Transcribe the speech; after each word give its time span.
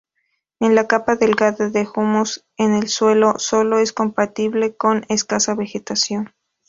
La 0.59 0.87
capa 0.87 1.15
delgada 1.15 1.69
de 1.69 1.87
humus 1.95 2.43
en 2.57 2.73
el 2.73 2.87
suelo 2.87 3.35
sólo 3.37 3.77
es 3.77 3.93
compatible 3.93 4.75
con 4.75 5.05
escasa 5.09 5.53
vegetación. 5.53 6.33